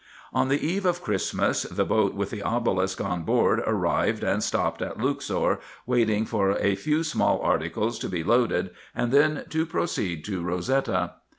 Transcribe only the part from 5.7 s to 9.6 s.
waiting for a few small articles to be loaded, and then